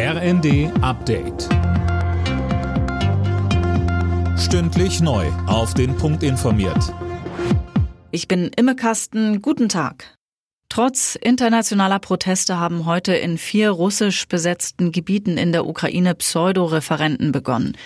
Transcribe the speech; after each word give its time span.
RND 0.00 0.70
Update. 0.80 1.48
Stündlich 4.38 5.00
neu. 5.00 5.26
Auf 5.48 5.74
den 5.74 5.96
Punkt 5.96 6.22
informiert. 6.22 6.94
Ich 8.12 8.28
bin 8.28 8.52
Imme 8.56 8.76
Kasten. 8.76 9.42
Guten 9.42 9.68
Tag. 9.68 10.16
Trotz 10.68 11.16
internationaler 11.16 11.98
Proteste 11.98 12.60
haben 12.60 12.86
heute 12.86 13.12
in 13.14 13.38
vier 13.38 13.70
russisch 13.70 14.28
besetzten 14.28 14.92
Gebieten 14.92 15.36
in 15.36 15.50
der 15.50 15.66
Ukraine 15.66 16.14
Pseudo-Referenten 16.14 17.32
begonnen 17.32 17.76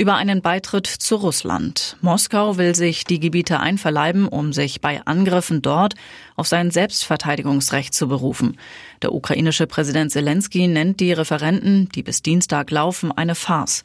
über 0.00 0.14
einen 0.14 0.40
Beitritt 0.40 0.86
zu 0.86 1.16
Russland. 1.16 1.98
Moskau 2.00 2.56
will 2.56 2.74
sich 2.74 3.04
die 3.04 3.20
Gebiete 3.20 3.60
einverleiben, 3.60 4.28
um 4.28 4.54
sich 4.54 4.80
bei 4.80 5.02
Angriffen 5.04 5.60
dort 5.60 5.92
auf 6.36 6.48
sein 6.48 6.70
Selbstverteidigungsrecht 6.70 7.92
zu 7.92 8.08
berufen. 8.08 8.56
Der 9.02 9.12
ukrainische 9.12 9.66
Präsident 9.66 10.10
Zelensky 10.10 10.68
nennt 10.68 11.00
die 11.00 11.12
Referenten, 11.12 11.90
die 11.90 12.02
bis 12.02 12.22
Dienstag 12.22 12.70
laufen, 12.70 13.12
eine 13.12 13.34
Farce. 13.34 13.84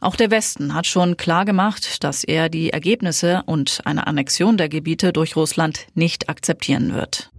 Auch 0.00 0.16
der 0.16 0.30
Westen 0.30 0.74
hat 0.74 0.86
schon 0.86 1.16
klar 1.16 1.46
gemacht, 1.46 2.04
dass 2.04 2.24
er 2.24 2.50
die 2.50 2.68
Ergebnisse 2.68 3.42
und 3.46 3.80
eine 3.86 4.06
Annexion 4.06 4.58
der 4.58 4.68
Gebiete 4.68 5.14
durch 5.14 5.34
Russland 5.34 5.86
nicht 5.94 6.28
akzeptieren 6.28 6.92
wird. 6.92 7.30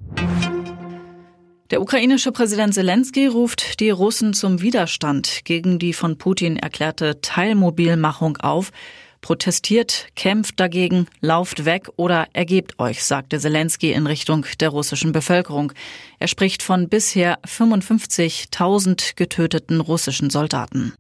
Der 1.72 1.82
ukrainische 1.82 2.32
Präsident 2.32 2.76
Zelensky 2.76 3.26
ruft 3.26 3.80
die 3.80 3.90
Russen 3.90 4.36
zum 4.36 4.62
Widerstand 4.62 5.42
gegen 5.46 5.80
die 5.80 5.94
von 5.94 6.16
Putin 6.16 6.58
erklärte 6.58 7.22
Teilmobilmachung 7.22 8.38
auf. 8.38 8.72
Protestiert, 9.22 10.10
kämpft 10.16 10.60
dagegen, 10.60 11.08
lauft 11.22 11.66
weg 11.66 11.90
oder 11.96 12.28
ergebt 12.34 12.78
euch, 12.78 13.04
sagte 13.04 13.40
Zelensky 13.40 13.94
in 13.94 14.05
Richtung 14.05 14.46
der 14.60 14.70
russischen 14.70 15.12
Bevölkerung. 15.12 15.74
Er 16.20 16.28
spricht 16.28 16.62
von 16.62 16.88
bisher 16.88 17.40
55.000 17.41 19.16
getöteten 19.16 19.82
russischen 19.82 20.30
Soldaten. 20.30 20.94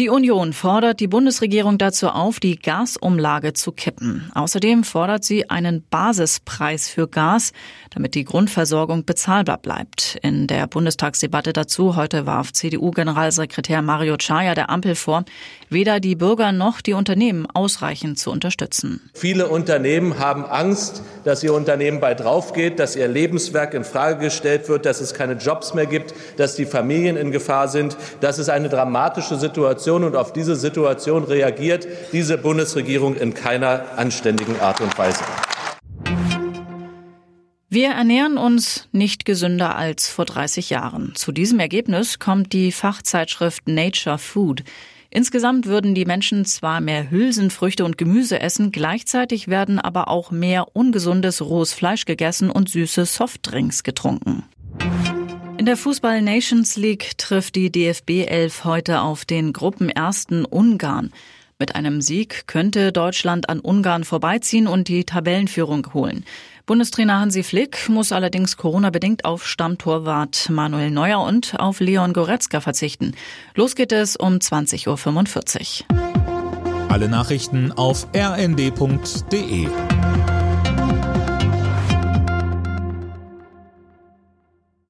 Die 0.00 0.08
Union 0.08 0.52
fordert 0.52 0.98
die 0.98 1.06
Bundesregierung 1.06 1.78
dazu 1.78 2.08
auf, 2.08 2.40
die 2.40 2.56
Gasumlage 2.56 3.52
zu 3.52 3.70
kippen. 3.70 4.28
Außerdem 4.34 4.82
fordert 4.82 5.22
sie 5.22 5.48
einen 5.50 5.84
Basispreis 5.88 6.88
für 6.88 7.06
Gas, 7.06 7.52
damit 7.90 8.16
die 8.16 8.24
Grundversorgung 8.24 9.04
bezahlbar 9.04 9.58
bleibt. 9.58 10.18
In 10.20 10.48
der 10.48 10.66
Bundestagsdebatte 10.66 11.52
dazu 11.52 11.94
heute 11.94 12.26
warf 12.26 12.52
CDU-Generalsekretär 12.52 13.82
Mario 13.82 14.16
Chaya 14.16 14.56
der 14.56 14.68
Ampel 14.68 14.96
vor, 14.96 15.24
weder 15.68 16.00
die 16.00 16.16
Bürger 16.16 16.50
noch 16.50 16.80
die 16.80 16.94
Unternehmen 16.94 17.46
ausreichend 17.46 18.18
zu 18.18 18.32
unterstützen. 18.32 19.00
Viele 19.14 19.48
Unternehmen 19.48 20.18
haben 20.18 20.44
Angst, 20.44 21.04
dass 21.24 21.42
ihr 21.42 21.52
Unternehmen 21.52 22.00
bald 22.00 22.20
draufgeht, 22.20 22.78
dass 22.78 22.96
ihr 22.96 23.08
Lebenswerk 23.08 23.74
in 23.74 23.84
Frage 23.84 24.24
gestellt 24.24 24.68
wird, 24.68 24.86
dass 24.86 25.00
es 25.00 25.14
keine 25.14 25.34
Jobs 25.34 25.74
mehr 25.74 25.86
gibt, 25.86 26.14
dass 26.36 26.54
die 26.54 26.66
Familien 26.66 27.16
in 27.16 27.30
Gefahr 27.32 27.68
sind. 27.68 27.96
Das 28.20 28.38
ist 28.38 28.48
eine 28.48 28.68
dramatische 28.68 29.36
Situation 29.36 30.04
und 30.04 30.16
auf 30.16 30.32
diese 30.32 30.56
Situation 30.56 31.24
reagiert 31.24 31.86
diese 32.12 32.38
Bundesregierung 32.38 33.16
in 33.16 33.34
keiner 33.34 33.84
anständigen 33.96 34.60
Art 34.60 34.80
und 34.80 34.96
Weise. 34.98 35.24
Wir 37.74 37.88
ernähren 37.88 38.38
uns 38.38 38.88
nicht 38.92 39.24
gesünder 39.24 39.74
als 39.74 40.08
vor 40.08 40.26
30 40.26 40.70
Jahren. 40.70 41.12
Zu 41.16 41.32
diesem 41.32 41.58
Ergebnis 41.58 42.20
kommt 42.20 42.52
die 42.52 42.70
Fachzeitschrift 42.70 43.66
Nature 43.66 44.18
Food. 44.18 44.62
Insgesamt 45.16 45.66
würden 45.66 45.94
die 45.94 46.06
Menschen 46.06 46.44
zwar 46.44 46.80
mehr 46.80 47.08
Hülsenfrüchte 47.08 47.84
und 47.84 47.96
Gemüse 47.96 48.40
essen, 48.40 48.72
gleichzeitig 48.72 49.46
werden 49.46 49.78
aber 49.78 50.08
auch 50.08 50.32
mehr 50.32 50.66
ungesundes 50.74 51.40
rohes 51.40 51.72
Fleisch 51.72 52.04
gegessen 52.04 52.50
und 52.50 52.68
süße 52.68 53.06
Softdrinks 53.06 53.84
getrunken. 53.84 54.42
In 55.56 55.66
der 55.66 55.76
Fußball 55.76 56.20
Nations 56.20 56.76
League 56.76 57.16
trifft 57.16 57.54
die 57.54 57.70
DFB 57.70 58.26
11 58.26 58.64
heute 58.64 59.02
auf 59.02 59.24
den 59.24 59.52
Gruppenersten 59.52 60.44
Ungarn. 60.44 61.12
Mit 61.64 61.76
einem 61.76 62.02
Sieg 62.02 62.46
könnte 62.46 62.92
Deutschland 62.92 63.48
an 63.48 63.58
Ungarn 63.58 64.04
vorbeiziehen 64.04 64.66
und 64.66 64.86
die 64.86 65.04
Tabellenführung 65.04 65.94
holen. 65.94 66.26
Bundestrainer 66.66 67.18
Hansi 67.18 67.42
Flick 67.42 67.88
muss 67.88 68.12
allerdings 68.12 68.58
Corona-bedingt 68.58 69.24
auf 69.24 69.46
Stammtorwart 69.46 70.50
Manuel 70.50 70.90
Neuer 70.90 71.22
und 71.22 71.58
auf 71.58 71.80
Leon 71.80 72.12
Goretzka 72.12 72.60
verzichten. 72.60 73.14
Los 73.54 73.76
geht 73.76 73.92
es 73.92 74.14
um 74.14 74.34
20.45 74.34 75.84
Uhr. 75.88 76.90
Alle 76.90 77.08
Nachrichten 77.08 77.72
auf 77.72 78.08
rnd.de 78.14 79.66